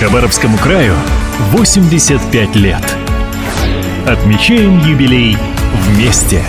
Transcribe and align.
Хабаровскому 0.00 0.56
краю 0.56 0.94
85 1.52 2.56
лет. 2.56 2.82
Отмечаем 4.06 4.78
юбилей 4.78 5.36
вместе. 5.88 6.42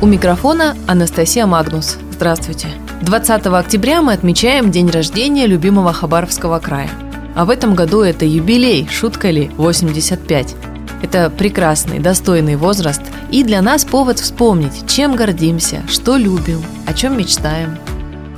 У 0.00 0.06
микрофона 0.06 0.76
Анастасия 0.88 1.46
Магнус. 1.46 1.96
Здравствуйте. 2.10 2.70
20 3.02 3.46
октября 3.46 4.02
мы 4.02 4.14
отмечаем 4.14 4.72
день 4.72 4.90
рождения 4.90 5.46
любимого 5.46 5.92
Хабаровского 5.92 6.58
края. 6.58 6.90
А 7.36 7.44
в 7.44 7.50
этом 7.50 7.76
году 7.76 8.00
это 8.00 8.24
юбилей, 8.24 8.88
шутка 8.90 9.30
ли, 9.30 9.52
85. 9.56 10.56
Это 11.02 11.30
прекрасный, 11.30 12.00
достойный 12.00 12.56
возраст 12.56 13.02
и 13.30 13.44
для 13.44 13.62
нас 13.62 13.84
повод 13.84 14.18
вспомнить, 14.18 14.88
чем 14.88 15.14
гордимся, 15.14 15.84
что 15.88 16.16
любим, 16.16 16.64
о 16.84 16.94
чем 16.94 17.16
мечтаем. 17.16 17.78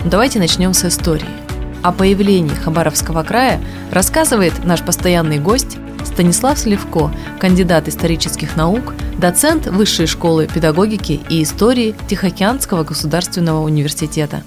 Давайте 0.05 0.39
начнем 0.39 0.75
с 0.75 0.85
истории. 0.85 1.40
О 1.83 1.93
появлении 1.93 2.55
Хабаровского 2.55 3.23
края 3.23 3.61
рассказывает 3.91 4.65
наш 4.65 4.83
постоянный 4.83 5.39
гость 5.39 5.79
Станислав 6.05 6.59
Сливко, 6.59 7.11
кандидат 7.39 7.89
исторических 7.89 8.57
наук, 8.57 8.95
доцент 9.19 9.67
Высшей 9.67 10.07
школы 10.07 10.47
педагогики 10.53 11.21
и 11.31 11.43
истории 11.43 11.95
Тихоокеанского 12.09 12.85
государственного 12.85 13.63
университета. 13.63 14.43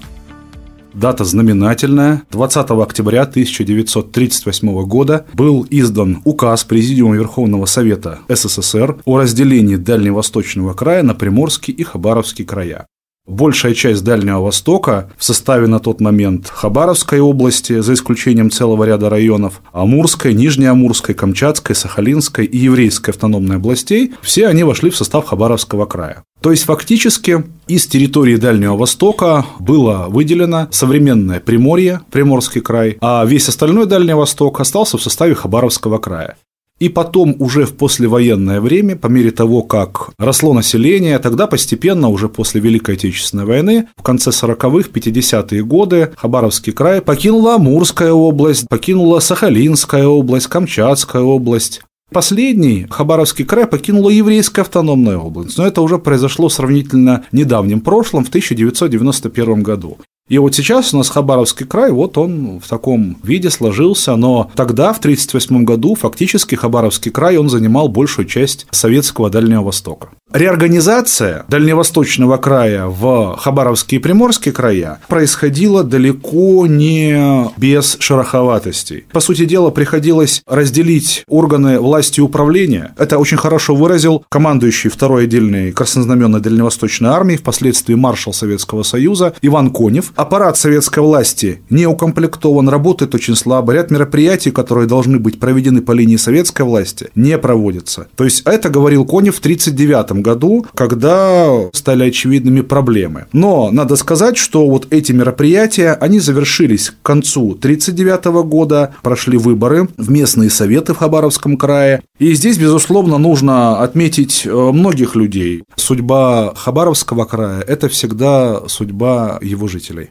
Дата 0.92 1.24
знаменательная. 1.24 2.22
20 2.30 2.70
октября 2.70 3.22
1938 3.22 4.84
года 4.84 5.26
был 5.34 5.66
издан 5.68 6.22
указ 6.24 6.62
Президиума 6.62 7.16
Верховного 7.16 7.66
Совета 7.66 8.20
СССР 8.28 8.98
о 9.04 9.18
разделении 9.18 9.74
Дальневосточного 9.74 10.72
края 10.74 11.02
на 11.02 11.14
Приморский 11.14 11.74
и 11.74 11.82
Хабаровский 11.82 12.44
края. 12.44 12.86
Большая 13.26 13.72
часть 13.72 14.04
Дальнего 14.04 14.40
Востока 14.40 15.10
в 15.16 15.24
составе 15.24 15.66
на 15.66 15.80
тот 15.80 15.98
момент 15.98 16.48
Хабаровской 16.48 17.20
области, 17.20 17.80
за 17.80 17.94
исключением 17.94 18.50
целого 18.50 18.84
ряда 18.84 19.08
районов, 19.08 19.62
Амурской, 19.72 20.34
Нижнеамурской, 20.34 21.14
Камчатской, 21.14 21.74
Сахалинской 21.74 22.44
и 22.44 22.58
Еврейской 22.58 23.10
автономной 23.10 23.56
областей, 23.56 24.12
все 24.20 24.46
они 24.46 24.62
вошли 24.62 24.90
в 24.90 24.96
состав 24.96 25.24
Хабаровского 25.24 25.86
края. 25.86 26.22
То 26.42 26.50
есть 26.50 26.64
фактически 26.64 27.42
из 27.66 27.86
территории 27.86 28.36
Дальнего 28.36 28.76
Востока 28.76 29.46
было 29.58 30.06
выделено 30.10 30.68
современное 30.70 31.40
Приморье, 31.40 32.02
Приморский 32.12 32.60
край, 32.60 32.98
а 33.00 33.24
весь 33.24 33.48
остальной 33.48 33.86
Дальний 33.86 34.12
Восток 34.12 34.60
остался 34.60 34.98
в 34.98 35.02
составе 35.02 35.34
Хабаровского 35.34 35.96
края. 35.96 36.36
И 36.80 36.88
потом 36.88 37.36
уже 37.38 37.66
в 37.66 37.74
послевоенное 37.76 38.60
время, 38.60 38.96
по 38.96 39.06
мере 39.06 39.30
того, 39.30 39.62
как 39.62 40.10
росло 40.18 40.52
население, 40.52 41.18
тогда 41.20 41.46
постепенно, 41.46 42.08
уже 42.08 42.28
после 42.28 42.60
Великой 42.60 42.96
Отечественной 42.96 43.44
войны, 43.44 43.88
в 43.96 44.02
конце 44.02 44.30
40-х, 44.30 44.90
50-е 44.92 45.64
годы, 45.64 46.12
Хабаровский 46.16 46.72
край 46.72 47.00
покинула 47.00 47.54
Амурская 47.54 48.12
область, 48.12 48.68
покинула 48.68 49.20
Сахалинская 49.20 50.06
область, 50.06 50.48
Камчатская 50.48 51.22
область. 51.22 51.82
Последний 52.12 52.86
Хабаровский 52.90 53.44
край 53.44 53.66
покинула 53.66 54.10
еврейская 54.10 54.62
автономная 54.62 55.16
область, 55.16 55.56
но 55.58 55.66
это 55.66 55.80
уже 55.80 55.98
произошло 55.98 56.48
в 56.48 56.52
сравнительно 56.52 57.24
недавнем 57.32 57.80
прошлом, 57.80 58.24
в 58.24 58.28
1991 58.28 59.62
году. 59.62 59.98
И 60.26 60.38
вот 60.38 60.54
сейчас 60.54 60.94
у 60.94 60.96
нас 60.96 61.10
Хабаровский 61.10 61.66
край, 61.66 61.92
вот 61.92 62.16
он 62.16 62.58
в 62.58 62.66
таком 62.66 63.18
виде 63.22 63.50
сложился, 63.50 64.16
но 64.16 64.50
тогда, 64.54 64.94
в 64.94 64.98
1938 64.98 65.64
году, 65.64 65.94
фактически 65.94 66.54
Хабаровский 66.54 67.10
край, 67.10 67.36
он 67.36 67.50
занимал 67.50 67.88
большую 67.88 68.26
часть 68.26 68.66
советского 68.70 69.28
Дальнего 69.28 69.64
Востока. 69.64 70.08
Реорганизация 70.32 71.44
Дальневосточного 71.48 72.38
края 72.38 72.86
в 72.86 73.36
Хабаровские 73.38 74.00
и 74.00 74.02
Приморские 74.02 74.54
края 74.54 74.98
происходила 75.08 75.84
далеко 75.84 76.66
не 76.66 77.50
без 77.58 77.98
шероховатостей. 78.00 79.04
По 79.12 79.20
сути 79.20 79.44
дела, 79.44 79.68
приходилось 79.70 80.42
разделить 80.46 81.22
органы 81.28 81.78
власти 81.78 82.20
и 82.20 82.22
управления. 82.22 82.94
Это 82.96 83.18
очень 83.18 83.36
хорошо 83.36 83.74
выразил 83.74 84.24
командующий 84.30 84.88
второй 84.88 85.24
отдельной 85.24 85.70
краснознаменной 85.70 86.40
Дальневосточной 86.40 87.10
армии, 87.10 87.36
впоследствии 87.36 87.94
маршал 87.94 88.32
Советского 88.32 88.84
Союза 88.84 89.34
Иван 89.42 89.70
Конев. 89.70 90.13
Аппарат 90.16 90.56
советской 90.56 91.00
власти 91.00 91.62
не 91.70 91.86
укомплектован, 91.86 92.68
работает 92.68 93.14
очень 93.14 93.34
слабо. 93.34 93.72
Ряд 93.72 93.90
мероприятий, 93.90 94.52
которые 94.52 94.86
должны 94.86 95.18
быть 95.18 95.40
проведены 95.40 95.82
по 95.82 95.92
линии 95.92 96.16
советской 96.16 96.62
власти, 96.62 97.10
не 97.16 97.36
проводятся. 97.36 98.06
То 98.14 98.24
есть 98.24 98.42
это 98.44 98.68
говорил 98.68 99.04
Конев 99.04 99.36
в 99.36 99.40
1939 99.40 100.22
году, 100.22 100.66
когда 100.74 101.48
стали 101.72 102.04
очевидными 102.04 102.60
проблемы. 102.60 103.26
Но 103.32 103.70
надо 103.72 103.96
сказать, 103.96 104.36
что 104.36 104.68
вот 104.68 104.86
эти 104.90 105.10
мероприятия, 105.12 105.92
они 106.00 106.20
завершились 106.20 106.90
к 106.90 107.02
концу 107.02 107.50
1939 107.52 108.46
года, 108.46 108.94
прошли 109.02 109.36
выборы 109.36 109.88
в 109.96 110.10
местные 110.10 110.50
советы 110.50 110.94
в 110.94 110.98
Хабаровском 110.98 111.56
крае. 111.56 112.02
И 112.20 112.32
здесь, 112.34 112.58
безусловно, 112.58 113.18
нужно 113.18 113.80
отметить 113.80 114.46
э, 114.46 114.50
многих 114.50 115.16
людей. 115.16 115.64
Судьба 115.76 116.54
Хабаровского 116.54 117.24
края– 117.24 117.60
это 117.66 117.88
всегда 117.88 118.62
судьба 118.68 119.38
его 119.42 119.66
жителей. 119.66 120.03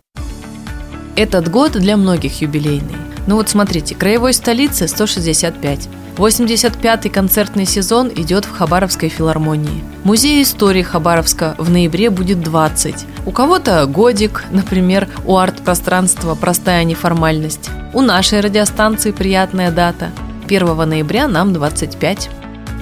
Этот 1.16 1.50
год 1.50 1.74
для 1.74 1.98
многих 1.98 2.42
юбилейный. 2.42 2.96
Ну 3.28 3.36
вот 3.36 3.50
смотрите, 3.50 3.96
краевой 3.96 4.34
столице 4.34 4.88
165, 4.88 5.88
85-й 6.18 7.10
концертный 7.10 7.66
сезон 7.66 8.10
идет 8.16 8.46
в 8.46 8.52
Хабаровской 8.52 9.10
филармонии. 9.10 9.84
Музей 10.04 10.44
истории 10.44 10.84
Хабаровска 10.84 11.56
в 11.58 11.70
ноябре 11.70 12.10
будет 12.10 12.42
20. 12.42 13.06
У 13.26 13.32
кого-то 13.32 13.86
годик, 13.88 14.46
например, 14.52 15.08
у 15.26 15.38
арт-пространства 15.38 16.36
простая 16.36 16.84
неформальность. 16.84 17.70
У 17.94 18.02
нашей 18.02 18.42
радиостанции 18.42 19.12
приятная 19.12 19.72
дата. 19.72 20.12
1 20.46 20.90
ноября 20.90 21.28
нам 21.28 21.54
25. 21.54 22.30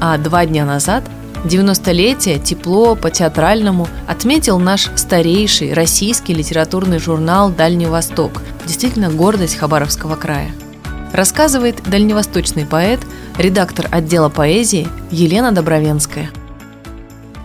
А 0.01 0.17
два 0.17 0.45
дня 0.45 0.65
назад 0.65 1.03
90-летие 1.43 2.39
тепло 2.39 2.95
по-театральному 2.95 3.87
отметил 4.07 4.59
наш 4.59 4.89
старейший 4.95 5.73
российский 5.73 6.33
литературный 6.33 6.99
журнал 6.99 7.49
«Дальний 7.49 7.87
Восток», 7.87 8.41
действительно 8.65 9.09
гордость 9.09 9.57
Хабаровского 9.57 10.15
края. 10.15 10.51
Рассказывает 11.13 11.81
дальневосточный 11.89 12.65
поэт, 12.65 12.99
редактор 13.37 13.87
отдела 13.91 14.29
поэзии 14.29 14.87
Елена 15.09 15.51
Добровенская. 15.51 16.29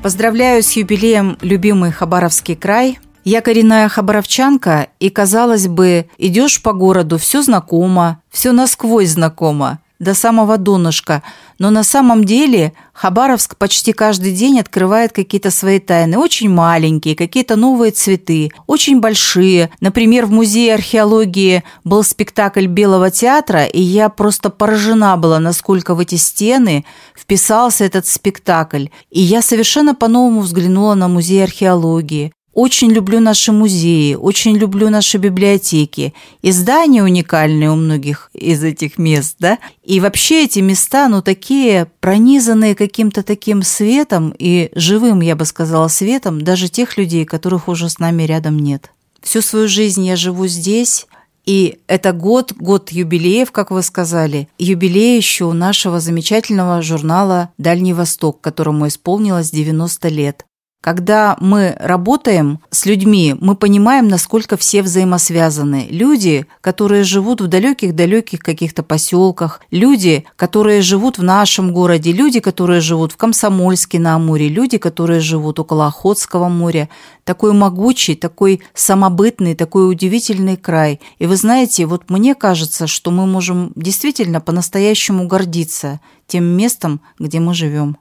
Поздравляю 0.03 0.63
с 0.63 0.73
юбилеем 0.73 1.39
любимый 1.41 1.91
Хабаровский 1.91 2.55
край. 2.55 2.99
Я 3.25 3.41
коренная 3.41 3.89
хабаровчанка, 3.89 4.87
и, 5.01 5.11
казалось 5.11 5.67
бы, 5.67 6.07
идешь 6.17 6.63
по 6.63 6.73
городу, 6.73 7.19
все 7.19 7.43
знакомо, 7.43 8.21
все 8.31 8.53
насквозь 8.53 9.09
знакомо 9.09 9.81
до 9.99 10.15
самого 10.15 10.59
донышка. 10.59 11.23
Но 11.59 11.71
на 11.71 11.85
самом 11.85 12.25
деле 12.25 12.73
Хабаровск 12.93 13.57
почти 13.57 13.93
каждый 13.93 14.33
день 14.33 14.61
открывает 14.61 15.13
какие-то 15.13 15.51
свои 15.51 15.79
тайны. 15.79 16.19
Очень 16.19 16.51
маленькие, 16.51 17.17
какие-то 17.17 17.57
новые 17.57 17.93
цветы, 17.93 18.51
очень 18.67 19.01
большие. 19.01 19.71
Например, 19.81 20.27
в 20.27 20.31
Музее 20.31 20.75
археологии 20.75 21.65
был 21.85 22.03
спектакль 22.03 22.67
Белого 22.67 23.11
театра, 23.11 23.65
и 23.65 23.81
я 23.81 24.09
просто 24.09 24.51
поражена 24.51 25.17
была, 25.17 25.39
насколько 25.39 25.95
в 25.95 26.01
эти 26.01 26.17
стены 26.17 26.85
вписался 27.19 27.85
этот 27.85 28.07
спектакль. 28.07 28.87
И 29.11 29.21
я 29.21 29.41
совершенно 29.43 29.95
по-новому 29.95 30.41
взглянула 30.41 30.95
на 30.95 31.09
Музей 31.09 31.43
археологии. 31.43 32.33
Очень 32.57 32.91
люблю 32.91 33.21
наши 33.21 33.53
музеи, 33.53 34.15
очень 34.15 34.57
люблю 34.57 34.89
наши 34.89 35.19
библиотеки. 35.19 36.15
И 36.41 36.53
здания 36.53 37.03
уникальные 37.03 37.71
у 37.71 37.75
многих 37.75 38.31
из 38.33 38.65
этих 38.65 38.97
мест, 38.97 39.37
да? 39.39 39.59
И 39.85 40.01
вообще 40.01 40.45
эти 40.45 40.61
места, 40.61 41.11
ну, 41.11 41.21
такие 41.21 41.87
пронизанные 42.01 42.75
каким-то 42.75 43.23
таким 43.23 43.63
светом 43.63 44.35
и 44.39 44.71
живым, 44.75 45.21
я 45.21 45.37
бы 45.37 45.45
сказала, 45.45 45.89
светом 45.89 46.41
даже 46.41 46.71
тех 46.71 46.97
людей, 46.97 47.27
которых 47.27 47.69
уже 47.69 47.91
с 47.91 47.99
нами 47.99 48.23
рядом 48.23 48.59
нет. 48.59 48.91
Всю 49.21 49.43
свою 49.43 49.69
жизнь 49.69 50.07
я 50.07 50.17
живу 50.17 50.47
здесь, 50.47 51.09
и 51.45 51.81
это 51.89 52.15
год, 52.15 52.55
год 52.55 52.91
юбилеев, 52.91 53.53
как 53.53 53.71
вы 53.71 53.83
сказали, 53.83 54.49
юбилей 54.57 55.19
еще 55.19 55.45
у 55.45 55.53
нашего 55.53 56.01
замечательного 56.01 56.81
журнала 56.81 57.51
«Дальний 57.59 57.93
Восток», 57.93 58.41
которому 58.41 58.89
исполнилось 58.89 59.51
90 59.51 60.09
лет. 60.09 60.47
Когда 60.87 61.37
мы 61.41 61.75
работаем 61.81 62.61
с 62.71 62.87
людьми, 62.87 63.35
мы 63.41 63.57
понимаем, 63.57 64.07
насколько 64.07 64.57
все 64.57 64.83
взаимосвязаны. 64.83 65.89
Люди, 65.91 66.47
которые 66.61 67.03
живут 67.03 67.41
в 67.41 67.49
далеких-далеких 67.49 68.39
каких-то 68.39 68.85
поселках, 68.85 69.61
люди, 69.73 70.25
которые 70.37 70.83
живут 70.83 71.19
в 71.19 71.25
нашем 71.25 71.73
городе, 71.73 72.13
люди, 72.13 72.39
которые 72.39 72.81
живут 72.81 73.11
в 73.11 73.17
Комсомольске 73.17 73.99
на 73.99 74.15
Амуре, 74.15 74.49
люди, 74.49 74.79
которые 74.79 75.19
живут 75.19 75.59
около 75.59 75.89
Охотского 75.89 76.49
моря. 76.49 76.89
Такой 77.25 77.53
могучий, 77.53 78.15
такой 78.15 78.61
самобытный, 78.73 79.57
такой 79.57 79.91
удивительный 79.91 80.57
край. 80.57 81.01
И 81.19 81.27
вы 81.27 81.35
знаете, 81.35 81.87
вот 81.87 82.11
мне 82.11 82.37
кажется, 82.37 82.87
что 82.87 83.11
мы 83.11 83.27
можем 83.27 83.73
действительно 83.75 84.41
по-настоящему 84.41 85.27
гордиться 85.27 85.99
тем 86.29 86.45
местом, 86.45 87.01
где 87.19 87.41
мы 87.41 87.55
живем. 87.55 87.97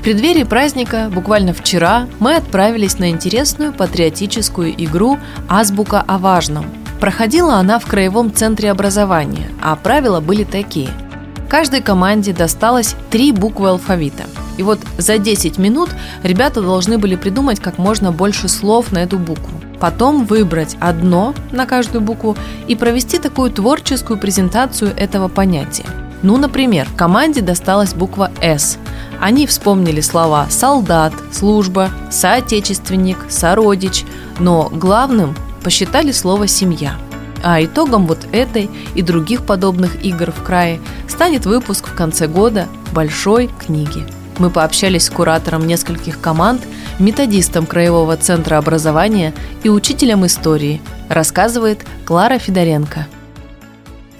В 0.00 0.02
преддверии 0.02 0.44
праздника, 0.44 1.10
буквально 1.14 1.52
вчера, 1.52 2.06
мы 2.20 2.36
отправились 2.36 2.98
на 2.98 3.10
интересную 3.10 3.74
патриотическую 3.74 4.72
игру 4.82 5.18
«Азбука 5.46 6.02
о 6.06 6.16
важном». 6.16 6.64
Проходила 7.00 7.56
она 7.56 7.78
в 7.78 7.84
Краевом 7.84 8.32
центре 8.32 8.70
образования, 8.70 9.50
а 9.62 9.76
правила 9.76 10.20
были 10.20 10.44
такие. 10.44 10.88
Каждой 11.50 11.82
команде 11.82 12.32
досталось 12.32 12.96
три 13.10 13.30
буквы 13.30 13.68
алфавита. 13.68 14.24
И 14.60 14.62
вот 14.62 14.78
за 14.98 15.16
10 15.16 15.56
минут 15.56 15.88
ребята 16.22 16.60
должны 16.60 16.98
были 16.98 17.16
придумать 17.16 17.60
как 17.60 17.78
можно 17.78 18.12
больше 18.12 18.46
слов 18.46 18.92
на 18.92 18.98
эту 18.98 19.18
букву. 19.18 19.58
Потом 19.80 20.26
выбрать 20.26 20.76
одно 20.80 21.32
на 21.50 21.64
каждую 21.64 22.02
букву 22.02 22.36
и 22.68 22.74
провести 22.74 23.18
такую 23.18 23.50
творческую 23.52 24.18
презентацию 24.18 24.92
этого 24.94 25.28
понятия. 25.28 25.86
Ну, 26.20 26.36
например, 26.36 26.86
команде 26.94 27.40
досталась 27.40 27.94
буква 27.94 28.30
«С». 28.42 28.76
Они 29.18 29.46
вспомнили 29.46 30.02
слова 30.02 30.46
«солдат», 30.50 31.14
«служба», 31.32 31.88
«соотечественник», 32.10 33.16
«сородич», 33.30 34.04
но 34.40 34.68
главным 34.70 35.34
посчитали 35.64 36.12
слово 36.12 36.48
«семья». 36.48 36.98
А 37.42 37.64
итогом 37.64 38.06
вот 38.06 38.26
этой 38.32 38.68
и 38.94 39.00
других 39.00 39.46
подобных 39.46 40.04
игр 40.04 40.30
в 40.30 40.42
крае 40.42 40.82
станет 41.08 41.46
выпуск 41.46 41.88
в 41.88 41.94
конце 41.94 42.26
года 42.26 42.68
большой 42.92 43.48
книги. 43.58 44.04
Мы 44.40 44.48
пообщались 44.48 45.04
с 45.04 45.10
куратором 45.10 45.66
нескольких 45.66 46.18
команд, 46.18 46.62
методистом 46.98 47.66
Краевого 47.66 48.16
центра 48.16 48.56
образования 48.56 49.34
и 49.64 49.68
учителем 49.68 50.24
истории, 50.24 50.80
рассказывает 51.10 51.84
Клара 52.06 52.38
Федоренко. 52.38 53.06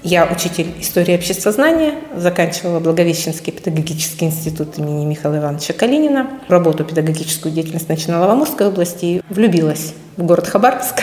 Я 0.03 0.27
учитель 0.27 0.75
истории 0.79 1.15
обществознания, 1.15 1.95
заканчивала 2.15 2.81
Благовещенский 2.81 3.51
педагогический 3.51 4.27
институт 4.27 4.77
имени 4.77 5.07
Михаила 5.07 5.39
Ивановича 5.39 5.73
Калинина. 5.73 6.29
Работу 6.49 6.85
педагогическую 6.85 7.55
деятельность 7.55 7.89
начинала 7.89 8.27
в 8.27 8.31
Амурской 8.31 8.67
области 8.69 9.05
и 9.07 9.23
влюбилась 9.31 9.95
в 10.19 10.23
город 10.23 10.47
Хабаровск, 10.47 11.01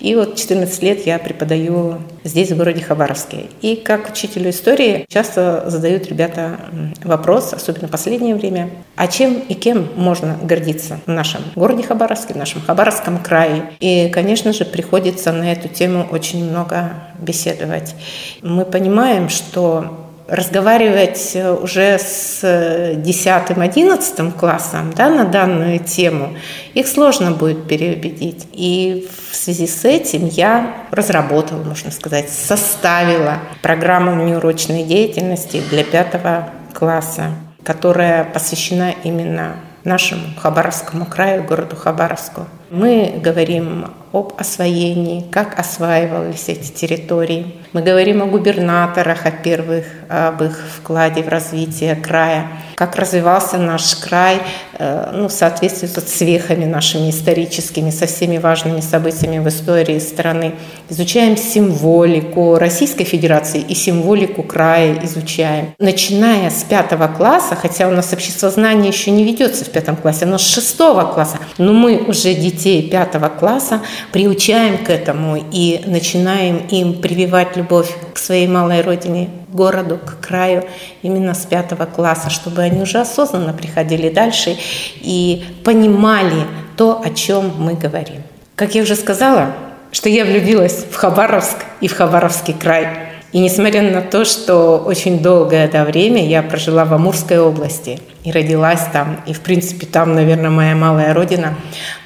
и 0.00 0.14
вот 0.14 0.36
14 0.36 0.82
лет 0.82 1.06
я 1.06 1.18
преподаю 1.18 1.98
здесь, 2.24 2.50
в 2.50 2.56
городе 2.56 2.82
Хабаровске. 2.82 3.46
И 3.62 3.76
как 3.76 4.10
учителю 4.10 4.50
истории 4.50 5.06
часто 5.08 5.64
задают 5.68 6.06
ребята 6.06 6.60
вопрос, 7.02 7.52
особенно 7.52 7.88
в 7.88 7.90
последнее 7.90 8.34
время, 8.34 8.70
а 8.96 9.06
чем 9.08 9.38
и 9.38 9.54
кем 9.54 9.88
можно 9.96 10.38
гордиться 10.42 11.00
в 11.06 11.10
нашем 11.10 11.42
городе 11.54 11.82
Хабаровске, 11.82 12.34
в 12.34 12.36
нашем 12.36 12.62
Хабаровском 12.62 13.18
крае. 13.18 13.72
И, 13.80 14.08
конечно 14.08 14.52
же, 14.52 14.64
приходится 14.64 15.32
на 15.32 15.50
эту 15.52 15.68
тему 15.68 16.06
очень 16.10 16.48
много 16.48 16.92
беседовать. 17.18 17.94
Мы 18.42 18.64
понимаем, 18.64 19.28
что 19.28 20.07
разговаривать 20.28 21.32
э, 21.34 21.52
уже 21.52 21.98
с 21.98 22.44
10-11 22.44 24.32
классом 24.38 24.92
да, 24.94 25.08
на 25.08 25.24
данную 25.24 25.78
тему, 25.78 26.36
их 26.74 26.86
сложно 26.86 27.32
будет 27.32 27.66
переубедить. 27.66 28.46
И 28.52 29.08
в 29.30 29.34
связи 29.34 29.66
с 29.66 29.84
этим 29.84 30.26
я 30.26 30.84
разработала, 30.90 31.62
можно 31.62 31.90
сказать, 31.90 32.28
составила 32.28 33.38
программу 33.62 34.22
внеурочной 34.22 34.84
деятельности 34.84 35.62
для 35.70 35.82
пятого 35.82 36.50
класса, 36.74 37.30
которая 37.64 38.24
посвящена 38.24 38.94
именно 39.02 39.56
нашему 39.84 40.24
Хабаровскому 40.38 41.06
краю, 41.06 41.44
городу 41.44 41.74
Хабаровску. 41.74 42.46
Мы 42.70 43.18
говорим 43.24 43.86
об 44.12 44.34
освоении, 44.38 45.24
как 45.30 45.58
осваивались 45.58 46.48
эти 46.48 46.70
территории. 46.72 47.54
Мы 47.72 47.82
говорим 47.82 48.22
о 48.22 48.26
губернаторах, 48.26 49.26
о 49.26 49.30
первых, 49.30 49.84
об 50.08 50.42
их 50.42 50.58
вкладе 50.76 51.22
в 51.22 51.28
развитие 51.28 51.94
края, 51.94 52.48
как 52.76 52.96
развивался 52.96 53.58
наш 53.58 53.94
край 53.96 54.38
э, 54.78 55.10
ну, 55.12 55.28
в 55.28 55.32
соответствии 55.32 55.88
с 55.88 56.20
вехами 56.22 56.64
нашими 56.64 57.10
историческими, 57.10 57.90
со 57.90 58.06
всеми 58.06 58.38
важными 58.38 58.80
событиями 58.80 59.38
в 59.38 59.48
истории 59.48 59.98
страны. 59.98 60.54
Изучаем 60.88 61.36
символику 61.36 62.56
Российской 62.56 63.04
Федерации 63.04 63.60
и 63.60 63.74
символику 63.74 64.42
края 64.42 64.98
изучаем. 65.04 65.74
Начиная 65.78 66.48
с 66.48 66.64
пятого 66.64 67.08
класса, 67.08 67.54
хотя 67.54 67.86
у 67.88 67.90
нас 67.90 68.12
общество 68.14 68.50
знания 68.50 68.88
еще 68.88 69.10
не 69.10 69.24
ведется 69.24 69.66
в 69.66 69.70
пятом 69.70 69.96
классе, 69.96 70.24
оно 70.24 70.38
с 70.38 70.46
шестого 70.46 71.12
класса, 71.12 71.38
но 71.58 71.74
мы 71.74 71.98
уже 71.98 72.32
детей 72.32 72.57
пятого 72.90 73.28
класса 73.28 73.80
приучаем 74.12 74.84
к 74.84 74.90
этому 74.90 75.42
и 75.52 75.80
начинаем 75.86 76.58
им 76.68 77.00
прививать 77.00 77.56
любовь 77.56 77.94
к 78.14 78.18
своей 78.18 78.46
малой 78.46 78.82
родине, 78.82 79.30
городу, 79.52 79.98
к 79.98 80.20
краю 80.26 80.64
именно 81.02 81.34
с 81.34 81.46
пятого 81.46 81.86
класса, 81.86 82.30
чтобы 82.30 82.62
они 82.62 82.82
уже 82.82 82.98
осознанно 83.00 83.52
приходили 83.52 84.08
дальше 84.08 84.56
и 85.00 85.44
понимали 85.64 86.44
то, 86.76 87.00
о 87.04 87.10
чем 87.10 87.52
мы 87.58 87.74
говорим. 87.74 88.22
Как 88.54 88.74
я 88.74 88.82
уже 88.82 88.94
сказала, 88.96 89.52
что 89.90 90.08
я 90.08 90.24
влюбилась 90.24 90.84
в 90.90 90.94
Хабаровск 90.94 91.58
и 91.80 91.88
в 91.88 91.94
Хабаровский 91.94 92.54
край– 92.54 92.88
и 93.30 93.40
несмотря 93.40 93.82
на 93.82 94.00
то, 94.00 94.24
что 94.24 94.78
очень 94.78 95.20
долгое 95.20 95.68
да, 95.68 95.84
время 95.84 96.26
я 96.26 96.42
прожила 96.42 96.86
в 96.86 96.94
Амурской 96.94 97.38
области 97.38 98.00
и 98.24 98.32
родилась 98.32 98.80
там, 98.90 99.20
и 99.26 99.34
в 99.34 99.40
принципе 99.40 99.86
там, 99.86 100.14
наверное, 100.14 100.48
моя 100.48 100.74
малая 100.74 101.12
родина, 101.12 101.54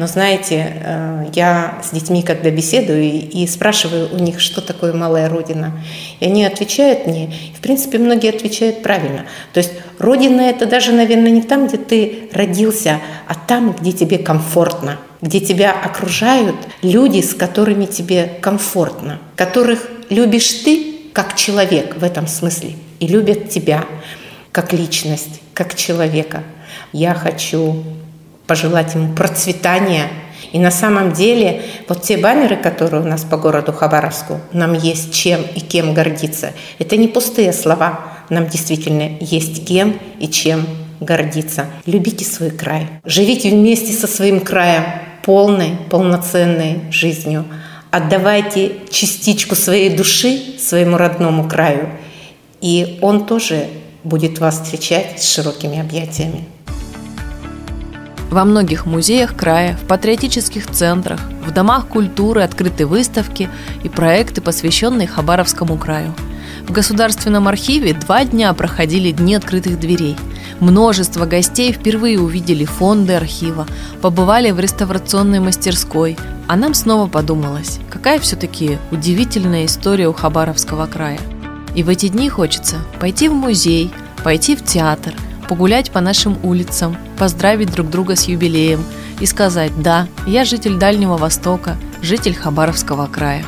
но 0.01 0.09
знаете, 0.09 0.75
э, 0.85 1.27
я 1.35 1.79
с 1.83 1.95
детьми, 1.95 2.25
когда 2.25 2.51
беседую 2.51 3.05
и 3.05 3.47
спрашиваю 3.47 4.09
у 4.13 4.19
них, 4.19 4.41
что 4.41 4.61
такое 4.61 4.93
малая 4.93 5.29
родина, 5.29 5.73
и 6.19 6.25
они 6.25 6.45
отвечают 6.45 7.07
мне, 7.07 7.27
и 7.27 7.57
в 7.57 7.61
принципе 7.61 7.99
многие 7.99 8.31
отвечают 8.31 8.83
правильно. 8.83 9.25
То 9.53 9.59
есть 9.59 9.73
родина 10.01 10.41
это 10.41 10.67
даже, 10.67 10.91
наверное, 10.91 11.31
не 11.31 11.43
там, 11.43 11.69
где 11.69 11.77
ты 11.77 12.31
родился, 12.33 12.99
а 13.29 13.35
там, 13.35 13.77
где 13.81 13.93
тебе 13.93 14.19
комфортно, 14.19 14.99
где 15.21 15.39
тебя 15.39 15.73
окружают 15.73 16.57
люди, 16.83 17.21
с 17.21 17.33
которыми 17.33 17.87
тебе 17.87 18.39
комфортно, 18.41 19.21
которых 19.37 19.89
любишь 20.11 20.51
ты, 20.65 20.92
как 21.13 21.37
человек 21.37 21.97
в 21.97 22.05
этом 22.05 22.27
смысле 22.27 22.75
и 23.01 23.07
любят 23.07 23.51
тебя 23.51 23.85
как 24.51 24.73
личность, 24.73 25.41
как 25.55 25.75
человека. 25.75 26.43
Я 26.93 27.15
хочу 27.15 27.83
пожелать 28.47 28.95
ему 28.95 29.15
процветания. 29.15 30.09
И 30.53 30.59
на 30.59 30.71
самом 30.71 31.13
деле 31.13 31.63
вот 31.89 32.03
те 32.03 32.19
баннеры, 32.19 32.57
которые 32.57 33.03
у 33.03 33.07
нас 33.07 33.23
по 33.23 33.39
городу 33.39 33.73
Хабаровску, 33.73 34.41
нам 34.53 34.75
есть 34.75 35.15
чем 35.15 35.41
и 35.55 35.61
кем 35.61 35.95
гордиться. 35.95 36.53
Это 36.79 36.97
не 36.97 37.09
пустые 37.09 37.53
слова. 37.55 38.01
Нам 38.29 38.47
действительно 38.49 39.17
есть 39.21 39.67
кем 39.67 39.99
и 40.19 40.29
чем 40.29 40.67
гордиться. 41.01 41.67
Любите 41.87 42.25
свой 42.25 42.51
край. 42.51 42.89
Живите 43.05 43.51
вместе 43.51 43.93
со 43.93 44.07
своим 44.07 44.41
краем 44.41 44.85
полной, 45.25 45.79
полноценной 45.89 46.81
жизнью 46.91 47.47
отдавайте 47.93 48.81
частичку 48.91 49.55
своей 49.55 49.95
души 49.95 50.59
своему 50.59 50.97
родному 50.97 51.49
краю, 51.49 51.91
и 52.61 52.99
он 53.03 53.27
тоже 53.27 53.67
будет 54.03 54.39
вас 54.39 54.61
встречать 54.61 55.23
с 55.23 55.33
широкими 55.33 55.79
объятиями. 55.79 56.45
Во 58.31 58.47
многих 58.47 58.87
музеях 58.87 59.37
края, 59.37 59.77
в 59.77 59.87
патриотических 59.87 60.71
центрах, 60.71 61.21
в 61.47 61.53
домах 61.53 61.87
культуры 61.89 62.41
открыты 62.41 62.87
выставки 62.87 63.51
и 63.85 63.91
проекты, 63.91 64.41
посвященные 64.41 65.07
Хабаровскому 65.07 65.77
краю. 65.77 66.15
В 66.67 66.73
Государственном 66.73 67.47
архиве 67.47 67.93
два 67.93 68.25
дня 68.25 68.55
проходили 68.55 69.11
Дни 69.11 69.35
открытых 69.35 69.79
дверей– 69.79 70.17
Множество 70.63 71.27
гостей 71.27 71.73
впервые 71.73 72.21
увидели 72.21 72.65
фонды 72.65 73.15
архива, 73.15 73.67
побывали 74.01 74.53
в 74.53 74.61
реставрационной 74.61 75.41
мастерской, 75.41 76.17
а 76.53 76.57
нам 76.57 76.75
снова 76.75 77.09
подумалось, 77.09 77.79
какая 77.89 78.19
все-таки 78.19 78.77
удивительная 78.91 79.65
история 79.65 80.07
у 80.07 80.13
Хабаровского 80.13 80.85
края. 80.87 81.19
И 81.75 81.83
в 81.83 81.89
эти 81.89 82.09
дни 82.09 82.29
хочется 82.29 82.77
пойти 83.01 83.31
в 83.31 83.33
музей, 83.33 83.91
пойти 84.23 84.55
в 84.55 84.63
театр, 84.63 85.15
погулять 85.49 85.91
по 85.91 86.03
нашим 86.03 86.37
улицам, 86.43 86.99
поздравить 87.19 87.73
друг 87.73 87.89
друга 87.89 88.17
с 88.17 88.25
юбилеем 88.25 88.85
и 89.19 89.25
сказать 89.25 89.73
«Да, 89.81 90.09
я 90.27 90.45
житель 90.45 90.77
Дальнего 90.77 91.17
Востока, 91.17 91.79
житель 92.03 92.35
Хабаровского 92.35 93.07
края». 93.07 93.47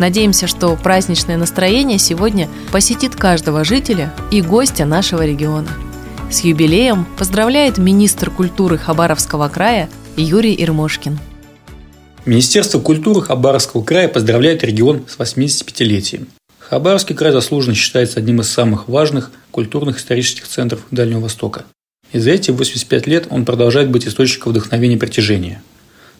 Надеемся, 0.00 0.48
что 0.48 0.74
праздничное 0.74 1.36
настроение 1.36 2.00
сегодня 2.00 2.48
посетит 2.72 3.14
каждого 3.14 3.62
жителя 3.62 4.12
и 4.32 4.42
гостя 4.42 4.86
нашего 4.86 5.24
региона– 5.24 5.68
с 6.32 6.40
юбилеем 6.40 7.06
поздравляет 7.16 7.78
министр 7.78 8.30
культуры 8.30 8.78
Хабаровского 8.78 9.48
края 9.50 9.88
Юрий 10.16 10.56
Ирмошкин. 10.64 11.18
Министерство 12.24 12.78
культуры 12.78 13.20
Хабаровского 13.20 13.82
края 13.82 14.06
поздравляет 14.06 14.62
регион 14.62 15.04
с 15.08 15.18
85-летием. 15.18 16.28
Хабаровский 16.60 17.16
край 17.16 17.32
заслуженно 17.32 17.74
считается 17.74 18.20
одним 18.20 18.40
из 18.40 18.48
самых 18.48 18.88
важных 18.88 19.32
культурных 19.50 19.98
исторических 19.98 20.46
центров 20.46 20.86
Дальнего 20.92 21.18
Востока. 21.18 21.64
И 22.12 22.20
за 22.20 22.30
эти 22.30 22.52
85 22.52 23.08
лет 23.08 23.26
он 23.30 23.44
продолжает 23.44 23.90
быть 23.90 24.06
источником 24.06 24.52
вдохновения 24.52 24.94
и 24.94 24.98
притяжения. 24.98 25.62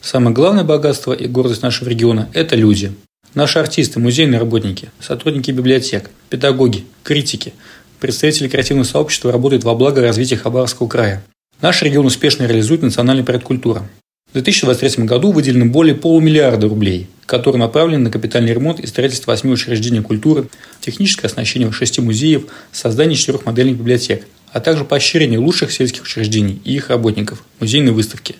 Самое 0.00 0.34
главное 0.34 0.64
богатство 0.64 1.12
и 1.12 1.28
гордость 1.28 1.62
нашего 1.62 1.88
региона– 1.88 2.28
это 2.32 2.56
люди. 2.56 2.92
Наши 3.34 3.60
артисты, 3.60 4.00
музейные 4.00 4.40
работники, 4.40 4.90
сотрудники 4.98 5.52
библиотек, 5.52 6.10
педагоги, 6.28 6.84
критики, 7.04 7.54
представители 8.00 8.48
креативного 8.48 8.84
сообщества 8.84 9.30
работают 9.30 9.62
во 9.62 9.76
благо 9.76 10.02
развития 10.02 10.36
Хабаровского 10.36 10.88
края. 10.88 11.22
Наш 11.60 11.80
регион 11.82 12.06
успешно 12.06 12.42
реализует 12.42 12.82
национальный 12.82 13.22
проект 13.22 13.44
«Культура». 13.44 13.88
В 14.32 14.34
2023 14.34 15.04
году 15.04 15.30
выделено 15.30 15.66
более 15.66 15.94
полумиллиарда 15.94 16.66
рублей, 16.66 17.06
которые 17.26 17.60
направлены 17.60 18.04
на 18.04 18.10
капитальный 18.10 18.54
ремонт 18.54 18.80
и 18.80 18.86
строительство 18.86 19.30
восьми 19.30 19.52
учреждений 19.52 20.00
культуры, 20.00 20.48
техническое 20.80 21.26
оснащение 21.26 21.70
шести 21.70 22.00
музеев, 22.00 22.44
создание 22.72 23.14
четырех 23.14 23.44
модельных 23.44 23.76
библиотек, 23.76 24.26
а 24.50 24.60
также 24.60 24.86
поощрение 24.86 25.38
лучших 25.38 25.70
сельских 25.70 26.04
учреждений 26.04 26.62
и 26.64 26.76
их 26.76 26.88
работников, 26.88 27.44
музейной 27.60 27.92
выставки. 27.92 28.36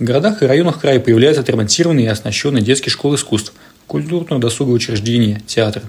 В 0.00 0.02
городах 0.02 0.42
и 0.42 0.46
районах 0.46 0.80
края 0.80 0.98
появляются 0.98 1.42
отремонтированные 1.42 2.06
и 2.06 2.08
оснащенные 2.08 2.64
детские 2.64 2.90
школы 2.90 3.14
искусств, 3.14 3.52
культурно-досуговые 3.86 4.74
учреждения, 4.74 5.40
театры. 5.46 5.82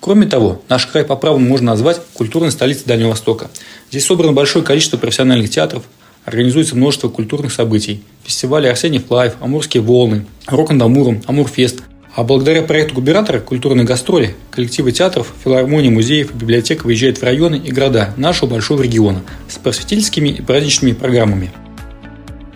Кроме 0.00 0.26
того, 0.26 0.62
наш 0.68 0.86
край 0.86 1.04
по 1.04 1.16
праву 1.16 1.38
можно 1.38 1.70
назвать 1.70 2.02
культурной 2.12 2.52
столицей 2.52 2.84
Дальнего 2.84 3.08
Востока. 3.08 3.50
Здесь 3.90 4.04
собрано 4.04 4.34
большое 4.34 4.62
количество 4.62 4.98
профессиональных 4.98 5.48
театров, 5.48 5.84
Организуется 6.24 6.76
множество 6.76 7.08
культурных 7.08 7.52
событий. 7.52 8.02
Фестивали 8.24 8.66
Арсений 8.66 9.02
Лайв, 9.08 9.34
Амурские 9.40 9.82
волны, 9.82 10.24
Рок 10.46 10.70
н 10.70 10.82
Амуром, 10.82 11.22
Амурфест. 11.26 11.82
А 12.14 12.22
благодаря 12.22 12.62
проекту 12.62 12.94
губернатора 12.94 13.40
«Культурные 13.40 13.84
гастроли» 13.84 14.36
коллективы 14.52 14.92
театров, 14.92 15.32
филармонии, 15.42 15.90
музеев 15.90 16.30
и 16.30 16.38
библиотек 16.38 16.84
выезжают 16.84 17.18
в 17.18 17.24
районы 17.24 17.56
и 17.56 17.72
города 17.72 18.14
нашего 18.16 18.50
большого 18.50 18.82
региона 18.82 19.22
с 19.48 19.58
просветительскими 19.58 20.28
и 20.28 20.40
праздничными 20.40 20.92
программами. 20.92 21.50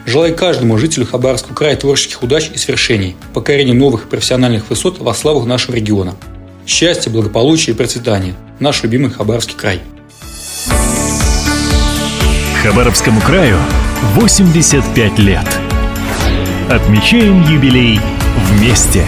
Желаю 0.07 0.35
каждому 0.35 0.79
жителю 0.79 1.07
Хабаровского 1.07 1.55
края 1.55 1.77
творческих 1.77 2.23
удач 2.23 2.51
и 2.55 2.57
свершений, 2.57 3.17
покорения 3.35 3.75
новых 3.75 4.09
профессиональных 4.09 4.71
высот 4.71 5.01
во 5.01 5.13
славу 5.13 5.45
нашего 5.45 5.75
региона. 5.75 6.15
Счастья, 6.65 7.11
благополучия 7.11 7.73
и 7.73 7.75
процветания. 7.75 8.35
Наш 8.61 8.85
любимый 8.85 9.11
Хабаровский 9.11 9.57
край. 9.57 9.81
Хабаровскому 12.63 13.21
краю 13.21 13.57
85 14.17 15.19
лет. 15.21 15.47
Отмечаем 16.69 17.41
юбилей 17.43 18.01
вместе. 18.51 19.07